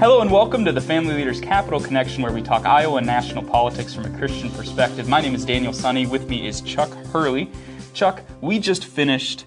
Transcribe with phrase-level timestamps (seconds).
[0.00, 3.44] Hello and welcome to the Family Leaders Capitol Connection, where we talk Iowa and national
[3.44, 5.08] politics from a Christian perspective.
[5.08, 6.04] My name is Daniel Sunny.
[6.04, 7.48] With me is Chuck Hurley.
[7.92, 9.46] Chuck, we just finished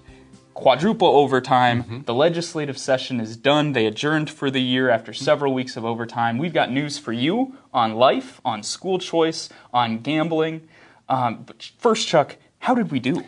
[0.54, 1.84] quadruple overtime.
[1.84, 2.02] Mm-hmm.
[2.04, 3.74] The legislative session is done.
[3.74, 6.38] They adjourned for the year after several weeks of overtime.
[6.38, 10.66] We've got news for you on life, on school choice, on gambling.
[11.10, 13.22] Um, but first, Chuck, how did we do?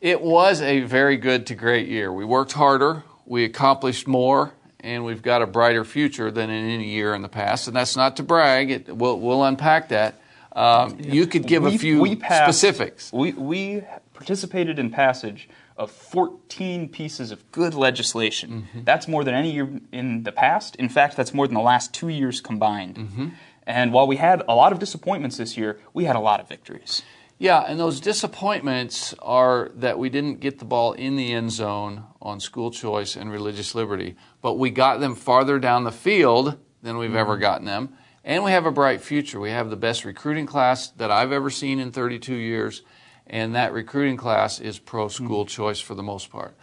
[0.00, 2.12] It was a very good to great year.
[2.12, 4.52] We worked harder, we accomplished more,
[4.84, 7.66] and we've got a brighter future than in any year in the past.
[7.66, 8.70] And that's not to brag.
[8.70, 10.20] It, we'll, we'll unpack that.
[10.52, 13.12] Um, you could give we, a few we passed, specifics.
[13.12, 18.68] We, we participated in passage of 14 pieces of good legislation.
[18.68, 18.84] Mm-hmm.
[18.84, 20.76] That's more than any year in the past.
[20.76, 22.96] In fact, that's more than the last two years combined.
[22.96, 23.28] Mm-hmm.
[23.66, 26.48] And while we had a lot of disappointments this year, we had a lot of
[26.48, 27.02] victories.
[27.44, 32.04] Yeah, and those disappointments are that we didn't get the ball in the end zone
[32.22, 36.96] on school choice and religious liberty, but we got them farther down the field than
[36.96, 37.18] we've mm-hmm.
[37.18, 37.98] ever gotten them.
[38.24, 39.38] And we have a bright future.
[39.38, 42.80] We have the best recruiting class that I've ever seen in 32 years,
[43.26, 45.48] and that recruiting class is pro school mm-hmm.
[45.48, 46.56] choice for the most part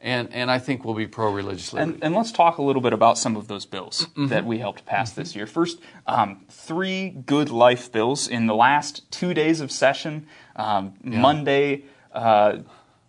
[0.00, 1.94] and and I think we'll be pro religious liberty.
[1.94, 4.26] And, and, let's talk a little bit about some of those bills mm-hmm.
[4.28, 5.20] that we helped pass mm-hmm.
[5.20, 5.46] this year.
[5.46, 10.26] First, um, three good life bills in the last two days of session.
[10.54, 11.20] Um, yeah.
[11.20, 12.58] Monday, uh,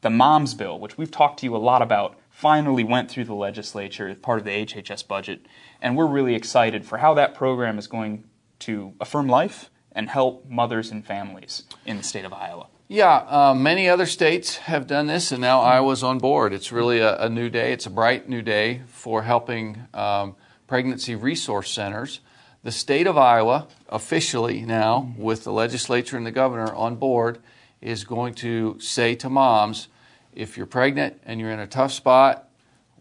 [0.02, 3.35] the Moms Bill, which we've talked to you a lot about, finally went through the
[3.35, 5.45] legislature as part of the HHS budget,
[5.81, 8.23] and we're really excited for how that program is going
[8.59, 12.67] to affirm life and help mothers and families in the state of Iowa.
[12.89, 16.53] Yeah, uh, many other states have done this, and now Iowa's on board.
[16.53, 17.73] It's really a, a new day.
[17.73, 22.21] It's a bright new day for helping um, pregnancy resource centers.
[22.63, 27.39] The state of Iowa, officially now, with the legislature and the governor on board,
[27.81, 29.89] is going to say to moms,
[30.33, 32.47] if you're pregnant and you're in a tough spot,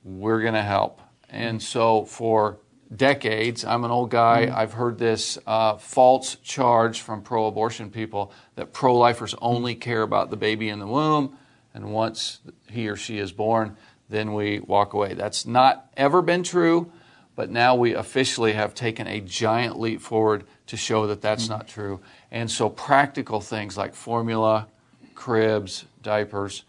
[0.03, 1.01] we're going to help.
[1.31, 2.59] And so for
[2.95, 3.65] decades.
[3.65, 4.47] I'm an old guy.
[4.47, 4.57] Mm-hmm.
[4.57, 10.03] I've heard this uh, false charge from pro abortion people that pro lifers only care
[10.03, 11.37] about the baby in the womb,
[11.75, 12.41] and once
[12.71, 13.77] he or she is born,
[14.09, 15.15] then we walk away.
[15.15, 16.93] That's not ever been true,
[17.35, 21.55] but now we officially have taken a giant leap forward to show that that's mm-hmm.
[21.55, 22.01] not true.
[22.31, 24.69] And so, practical things like formula,
[25.15, 26.65] cribs, diapers,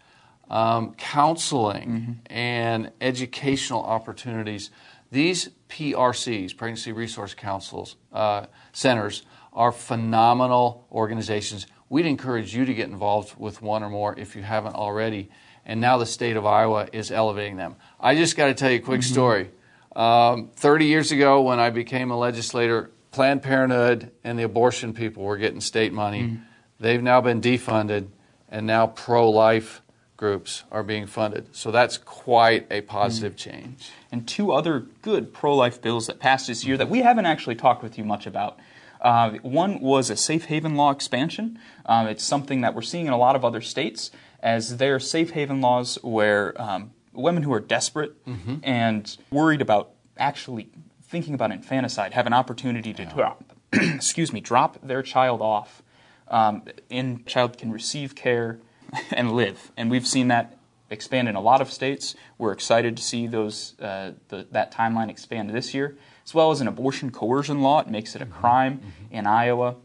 [0.50, 2.12] um, counseling, mm-hmm.
[2.32, 4.70] and educational opportunities
[5.10, 11.66] these PRCs, Pregnancy Resource Councils, uh, centers, are phenomenal organizations.
[11.88, 15.30] We'd encourage you to get involved with one or more if you haven't already.
[15.64, 17.76] And now the state of Iowa is elevating them.
[18.00, 19.12] I just got to tell you a quick mm-hmm.
[19.12, 19.50] story.
[19.96, 25.24] Um, 30 years ago, when I became a legislator, Planned Parenthood and the abortion people
[25.24, 26.22] were getting state money.
[26.22, 26.42] Mm-hmm.
[26.80, 28.08] They've now been defunded,
[28.48, 29.82] and now pro life
[30.18, 31.46] groups are being funded.
[31.56, 33.38] So that's quite a positive mm.
[33.38, 33.90] change.
[34.12, 37.54] And two other good pro life bills that passed this year that we haven't actually
[37.54, 38.58] talked with you much about.
[39.00, 41.58] Uh, one was a safe haven law expansion.
[41.86, 44.10] Um, it's something that we're seeing in a lot of other states
[44.42, 48.56] as their safe haven laws where um, women who are desperate mm-hmm.
[48.64, 50.68] and worried about actually
[51.04, 53.14] thinking about infanticide have an opportunity to yeah.
[53.14, 55.82] drop, excuse me, drop their child off.
[56.26, 58.58] Um, and child can receive care
[59.10, 59.72] and live.
[59.76, 60.58] And we've seen that
[60.90, 62.14] expand in a lot of states.
[62.38, 66.60] We're excited to see those uh, the, that timeline expand this year, as well as
[66.60, 67.80] an abortion coercion law.
[67.80, 68.40] It makes it a mm-hmm.
[68.40, 69.14] crime mm-hmm.
[69.14, 69.76] in Iowa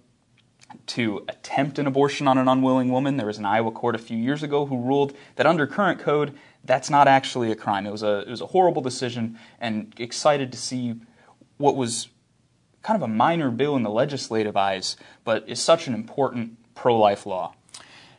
[0.88, 3.18] to attempt an abortion on an unwilling woman.
[3.18, 6.34] There was an Iowa court a few years ago who ruled that under current code,
[6.64, 7.86] that's not actually a crime.
[7.86, 10.96] It was a it was a horrible decision, and excited to see
[11.58, 12.10] what was
[12.82, 17.26] kind of a minor bill in the legislative eyes, but is such an important pro-life
[17.26, 17.54] law.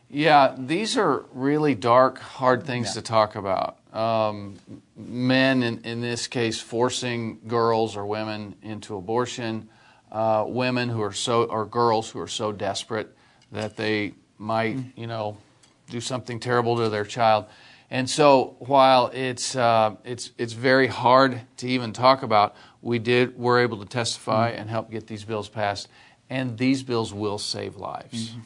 [0.09, 2.93] Yeah, these are really dark, hard things yeah.
[2.93, 3.77] to talk about.
[3.93, 4.55] Um,
[4.95, 9.69] men, in, in, this case, forcing girls or women into abortion,
[10.11, 13.15] uh, women who are so, or girls who are so desperate
[13.51, 14.91] that they might, mm.
[14.95, 15.37] you know,
[15.89, 17.45] do something terrible to their child.
[17.89, 23.37] And so, while it's uh, it's it's very hard to even talk about, we did
[23.37, 24.59] we're able to testify mm.
[24.59, 25.87] and help get these bills passed,
[26.29, 28.29] and these bills will save lives.
[28.29, 28.39] Mm-hmm.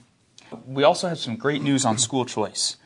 [0.65, 2.77] We also have some great news on school choice.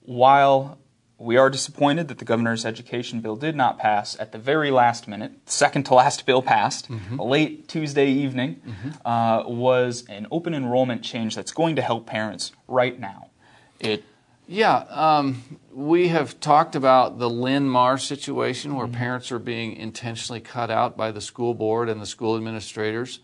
[0.00, 0.78] While
[1.22, 5.06] we are disappointed that the governor's education bill did not pass at the very last
[5.06, 5.32] minute.
[5.46, 7.20] The second to last bill passed mm-hmm.
[7.20, 8.60] late Tuesday evening.
[8.66, 9.06] Mm-hmm.
[9.06, 13.30] Uh, was an open enrollment change that's going to help parents right now.
[13.78, 14.04] It.
[14.48, 15.42] Yeah, um,
[15.72, 18.96] we have talked about the Lynn Marr situation where mm-hmm.
[18.96, 23.20] parents are being intentionally cut out by the school board and the school administrators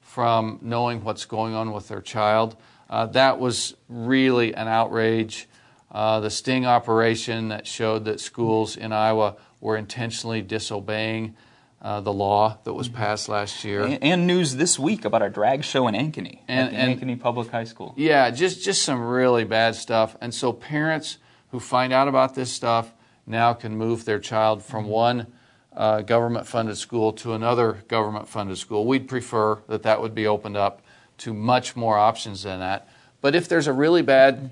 [0.00, 2.56] from knowing what's going on with their child.
[2.92, 5.48] Uh, that was really an outrage.
[5.90, 11.34] Uh, the sting operation that showed that schools in Iowa were intentionally disobeying
[11.80, 13.82] uh, the law that was passed last year.
[13.82, 17.00] And, and news this week about our drag show in Ankeny And- at the and-
[17.00, 17.94] Ankeny Public High School.
[17.96, 20.14] Yeah, just just some really bad stuff.
[20.20, 21.16] And so parents
[21.50, 22.92] who find out about this stuff
[23.26, 25.28] now can move their child from one
[25.74, 28.84] uh, government-funded school to another government-funded school.
[28.86, 30.82] We'd prefer that that would be opened up
[31.22, 32.88] to much more options than that.
[33.20, 34.50] But if there's a really bad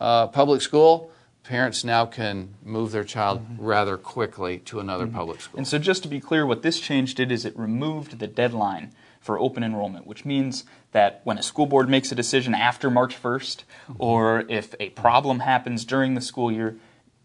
[0.00, 1.12] uh, public school,
[1.44, 3.64] parents now can move their child mm-hmm.
[3.64, 5.16] rather quickly to another mm-hmm.
[5.16, 5.58] public school.
[5.58, 8.92] And so, just to be clear, what this change did is it removed the deadline
[9.20, 13.20] for open enrollment, which means that when a school board makes a decision after March
[13.20, 13.92] 1st, mm-hmm.
[13.98, 16.76] or if a problem happens during the school year,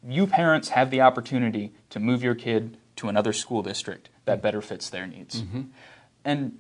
[0.07, 4.61] you parents have the opportunity to move your kid to another school district that better
[4.61, 5.43] fits their needs.
[6.23, 6.59] And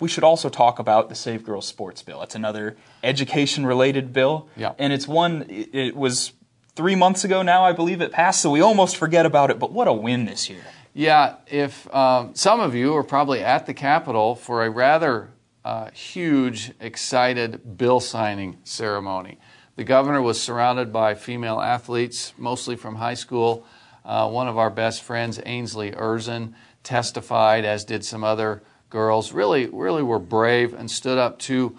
[0.00, 2.22] we should also talk about the Save Girls Sports Bill.
[2.22, 4.48] It's another education related bill.
[4.56, 4.72] Yeah.
[4.78, 6.32] And it's one, it was
[6.74, 9.72] three months ago now, I believe it passed, so we almost forget about it, but
[9.72, 10.62] what a win this year.
[10.94, 15.30] Yeah, if um, some of you are probably at the Capitol for a rather
[15.64, 19.38] uh, huge, excited bill signing ceremony.
[19.76, 23.64] The governor was surrounded by female athletes, mostly from high school.
[24.04, 28.62] Uh, one of our best friends, Ainsley Erzen, testified, as did some other
[28.92, 29.32] girls.
[29.32, 31.76] Really, really were brave and stood up to,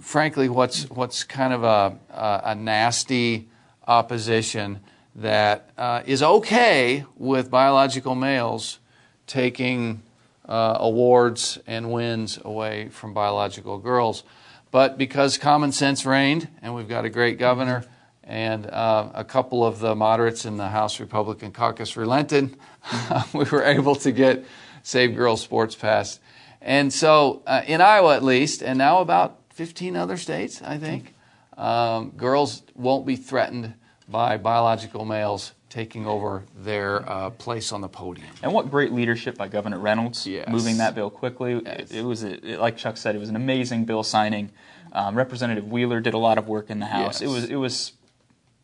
[0.00, 3.48] frankly, what's what's kind of a a, a nasty
[3.88, 4.80] opposition
[5.16, 8.78] that uh, is okay with biological males
[9.26, 10.02] taking
[10.46, 14.22] uh, awards and wins away from biological girls.
[14.70, 17.84] But because common sense reigned, and we've got a great governor,
[18.24, 22.56] and uh, a couple of the moderates in the House Republican caucus relented,
[23.32, 24.44] we were able to get
[24.82, 26.20] Save Girls Sports passed.
[26.64, 31.14] And so, uh, in Iowa at least, and now about 15 other states, I think,
[31.58, 33.74] um, girls won't be threatened
[34.08, 38.28] by biological males taking over their uh, place on the podium.
[38.42, 40.48] And what great leadership by Governor Reynolds, Yes.
[40.48, 41.60] moving that bill quickly.
[41.64, 41.90] Yes.
[41.90, 44.50] It, it was, a, it- like Chuck said, it was an amazing bill signing.
[44.92, 47.22] Um, Representative Wheeler did a lot of work in the House.
[47.22, 47.92] It was, it was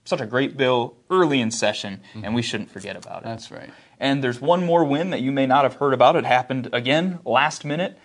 [0.09, 2.25] such a great bill early in session, Mm-hmm.
[2.25, 3.25] and we shouldn't forget about it.
[3.27, 3.71] That's right.
[4.01, 6.17] And there's one more win that you may not have heard about.
[6.17, 7.99] It happened again last minute.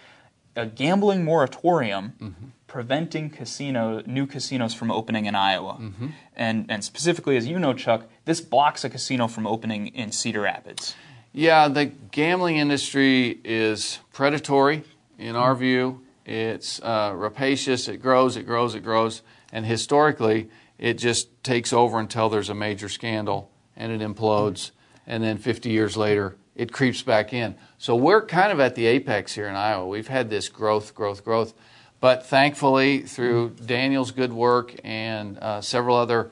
[0.56, 2.46] A gambling moratorium Mm-hmm.
[2.68, 5.74] preventing casino new casinos from opening in Iowa.
[5.80, 6.08] Mm-hmm.
[6.36, 10.42] And and specifically as you know Chuck, this blocks a casino from opening in Cedar
[10.42, 10.96] Rapids.
[11.32, 14.84] Yeah, the gambling industry is predatory
[15.18, 16.02] in our view.
[16.26, 17.88] It's uh, rapacious.
[17.88, 19.22] It grows, it grows, it grows.
[19.52, 24.72] And historically, it just takes over until there's a major scandal and it implodes.
[25.06, 27.56] And then 50 years later, it creeps back in.
[27.78, 29.88] So we're kind of at the apex here in Iowa.
[29.88, 31.54] We've had this growth, growth, growth.
[32.00, 36.32] But thankfully, through Daniel's good work and uh, several other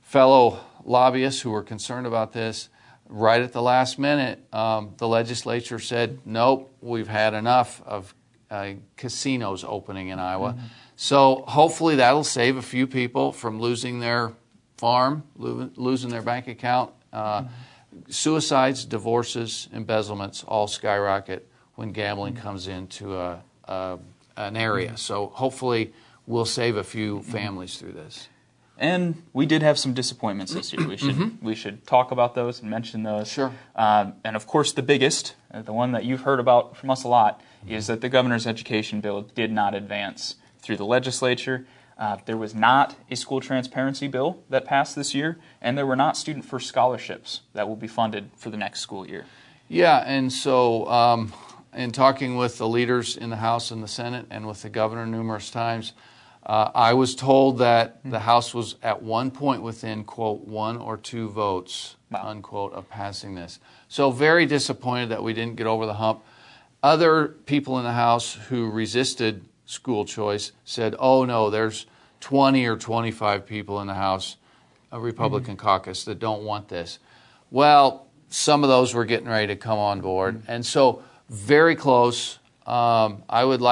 [0.00, 2.68] fellow lobbyists who were concerned about this,
[3.08, 8.14] right at the last minute, um, the legislature said, nope, we've had enough of
[8.50, 10.56] uh, casinos opening in Iowa.
[11.02, 14.34] So hopefully that'll save a few people from losing their
[14.76, 16.90] farm, lo- losing their bank account.
[17.10, 17.44] Uh,
[18.10, 23.98] Suicides, divorces, embezzlements all skyrocket when gambling comes into a, a,
[24.36, 24.98] an area.
[24.98, 25.94] So hopefully
[26.26, 28.28] we'll save a few families through this.
[28.76, 30.86] And we did have some disappointments this year.
[30.86, 33.28] We should we should talk about those and mention those.
[33.30, 33.34] Mm-hmm.
[33.34, 33.52] Sure.
[33.74, 37.04] Um, and of course, the biggest, uh, the one that you've heard about from us
[37.04, 37.74] a lot, Mm-hmm.
[37.74, 41.66] is that the governor's education bill did not advance through the legislature.
[41.98, 45.96] Uh, there was not a school transparency bill that passed this year, and there were
[45.96, 49.26] not student first scholarships that will be funded for the next school year.
[49.68, 51.32] Yeah, and so um,
[51.74, 55.06] in talking with the leaders in the House and the Senate and with the governor
[55.06, 55.92] numerous times,
[56.46, 60.96] uh, I was told that the House was at one point within, quote, one or
[60.96, 62.22] two votes, Wow.
[62.24, 63.60] unquote, of passing this.
[63.88, 66.22] So very disappointed that we didn't get over the hump.
[66.82, 71.86] Other people in the House who resisted school choice said, oh no, there's
[72.20, 74.36] 20 or 25 people in the House,
[74.90, 76.98] a Republican caucus, that don't want this.
[77.52, 80.42] Well, some of those were getting ready to come on board.
[80.48, 82.40] And so, very close.
[82.66, 83.68] Um, I would like